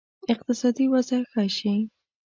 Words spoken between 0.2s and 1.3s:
اقتصادي وضع